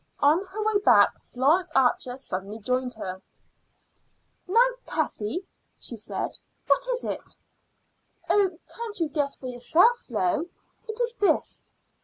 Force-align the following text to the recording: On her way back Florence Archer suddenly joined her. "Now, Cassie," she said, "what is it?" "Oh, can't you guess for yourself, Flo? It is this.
On 0.19 0.43
her 0.43 0.63
way 0.63 0.79
back 0.79 1.23
Florence 1.23 1.69
Archer 1.75 2.17
suddenly 2.17 2.57
joined 2.57 2.95
her. 2.95 3.21
"Now, 4.47 4.65
Cassie," 4.87 5.45
she 5.77 5.95
said, 5.95 6.31
"what 6.65 6.87
is 6.87 7.05
it?" 7.05 7.35
"Oh, 8.27 8.57
can't 8.75 8.99
you 8.99 9.09
guess 9.09 9.35
for 9.35 9.45
yourself, 9.45 9.99
Flo? 9.99 10.45
It 10.87 10.99
is 10.99 11.13
this. 11.19 11.67